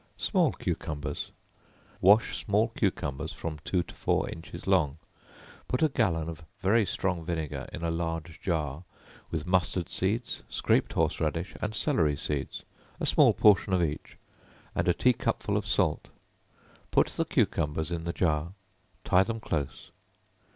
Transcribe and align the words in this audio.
Small 0.17 0.51
Cucumbers. 0.53 1.31
Wash 2.01 2.35
small 2.35 2.69
cucumbers 2.69 3.33
from 3.33 3.59
two 3.63 3.83
to 3.83 3.93
four 3.93 4.27
inches 4.31 4.65
long; 4.65 4.97
put 5.67 5.83
a 5.83 5.89
gallon 5.89 6.27
of 6.27 6.43
very 6.59 6.87
strong 6.87 7.23
vinegar 7.23 7.67
in 7.71 7.83
a 7.83 7.91
large 7.91 8.41
jar, 8.41 8.83
with 9.29 9.45
mustard 9.45 9.89
seed, 9.89 10.23
scraped 10.49 10.93
horse 10.93 11.19
radish, 11.19 11.53
and 11.61 11.75
celery 11.75 12.17
seed, 12.17 12.47
a 12.99 13.05
small 13.05 13.31
portion 13.31 13.73
of 13.73 13.83
each, 13.83 14.17
and 14.73 14.87
a 14.87 14.93
tea 14.95 15.13
cupful 15.13 15.55
of 15.55 15.67
salt; 15.67 16.07
put 16.89 17.09
the 17.09 17.23
cucumbers 17.25 17.91
in 17.91 18.03
the 18.03 18.11
jar; 18.11 18.53
tie 19.03 19.21
them 19.21 19.39
close. 19.39 19.91